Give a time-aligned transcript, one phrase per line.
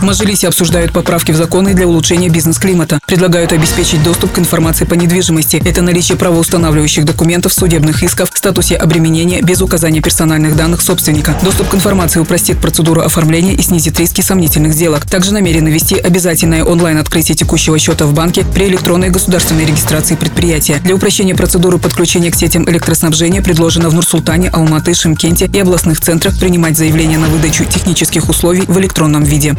[0.00, 2.98] В Мажилисе обсуждают поправки в законы для улучшения бизнес-климата.
[3.06, 5.60] Предлагают обеспечить доступ к информации по недвижимости.
[5.64, 11.34] Это наличие правоустанавливающих документов, судебных исков, статусе обременения без указания персональных данных собственника.
[11.42, 15.06] Доступ к информации упростит процедуру оформления и снизит риски сомнительных сделок.
[15.06, 20.78] Также намерены ввести обязательное онлайн-открытие текущего счета в банке при электронной государственной регистрации предприятия.
[20.84, 26.38] Для упрощения процедуры подключения к сетям электроснабжения предложено в Нур-Султане, Алматы, Шимкенте и областных центрах
[26.38, 29.54] принимать заявления на выдачу технических условий в электронном виде.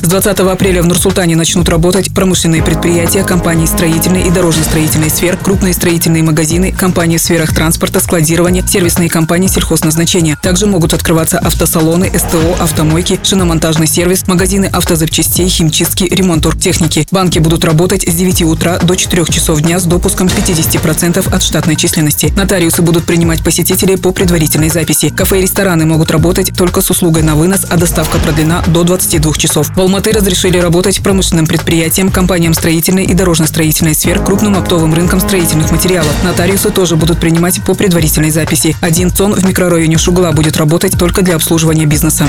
[0.00, 5.74] С 20 апреля в Нур-Султане начнут работать промышленные предприятия, компании строительной и дорожно-строительной сфер, крупные
[5.74, 10.38] строительные магазины, компании в сферах транспорта, складирования, сервисные компании сельхозназначения.
[10.40, 17.06] Также могут открываться автосалоны, СТО, автомойки, шиномонтажный сервис, магазины автозапчастей, химчистки, ремонт техники.
[17.10, 21.74] Банки будут работать с 9 утра до 4 часов дня с допуском 50% от штатной
[21.74, 22.32] численности.
[22.36, 25.08] Нотариусы будут принимать посетителей по предварительной записи.
[25.08, 29.34] Кафе и рестораны могут работать только с услугой на вынос, а доставка продлена до 22
[29.34, 29.70] часов.
[29.88, 36.12] Алматы разрешили работать промышленным предприятиям, компаниям строительной и дорожно-строительной сфер, крупным оптовым рынкам строительных материалов.
[36.22, 38.76] Нотариусы тоже будут принимать по предварительной записи.
[38.82, 42.28] Один ЦОН в микрорайоне Шугла будет работать только для обслуживания бизнеса.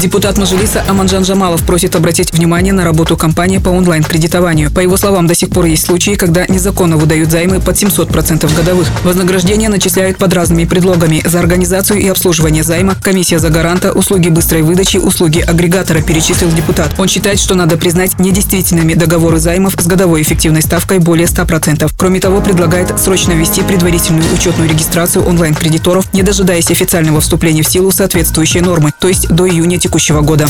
[0.00, 4.70] Депутат Мажилиса Аманжан Жамалов просит обратить внимание на работу компании по онлайн-кредитованию.
[4.70, 8.88] По его словам, до сих пор есть случаи, когда незаконно выдают займы под 700% годовых.
[9.04, 11.20] Вознаграждение начисляют под разными предлогами.
[11.26, 16.94] За организацию и обслуживание займа, комиссия за гаранта, услуги быстрой выдачи, услуги агрегатора перечислил депутат.
[16.96, 21.90] Он считает, что надо признать недействительными договоры займов с годовой эффективной ставкой более 100%.
[21.98, 27.90] Кроме того, предлагает срочно ввести предварительную учетную регистрацию онлайн-кредиторов, не дожидаясь официального вступления в силу
[27.90, 29.89] соответствующей нормы, то есть до июня текущего
[30.22, 30.46] года.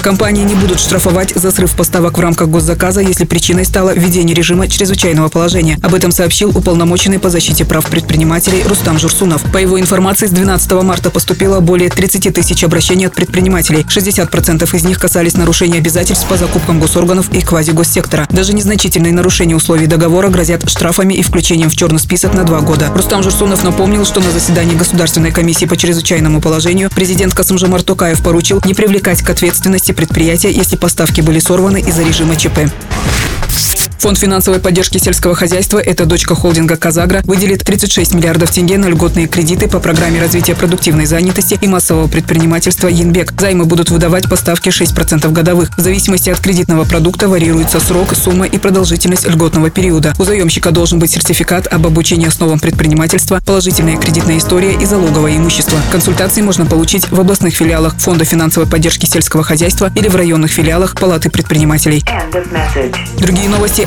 [0.00, 4.68] Компании не будут штрафовать за срыв поставок в рамках госзаказа, если причиной стало введение режима
[4.68, 5.78] чрезвычайного положения.
[5.82, 9.42] Об этом сообщил уполномоченный по защите прав предпринимателей Рустам Журсунов.
[9.52, 13.86] По его информации, с 12 марта поступило более 30 тысяч обращений от предпринимателей.
[13.88, 18.26] 60% из них касались нарушения обязательств по закупкам госорганов и квазигоссектора.
[18.30, 22.92] Даже незначительные нарушения условий договора грозят штрафами и включением в черный список на два года.
[22.94, 28.62] Рустам Журсунов напомнил, что на заседании Государственной комиссии по чрезвычайному положению президент Касымжамар Токаев поручил
[28.64, 32.60] не привлекать к ответственности предприятия, если поставки были сорваны из-за режима ЧП.
[34.02, 39.28] Фонд финансовой поддержки сельского хозяйства, это дочка холдинга «Казагра», выделит 36 миллиардов тенге на льготные
[39.28, 43.32] кредиты по программе развития продуктивной занятости и массового предпринимательства «Янбек».
[43.38, 45.70] Займы будут выдавать по ставке 6% годовых.
[45.76, 50.14] В зависимости от кредитного продукта варьируется срок, сумма и продолжительность льготного периода.
[50.18, 55.78] У заемщика должен быть сертификат об обучении основам предпринимательства, положительная кредитная история и залоговое имущество.
[55.92, 60.96] Консультации можно получить в областных филиалах Фонда финансовой поддержки сельского хозяйства или в районных филиалах
[60.96, 62.02] Палаты предпринимателей.
[63.20, 63.86] Другие новости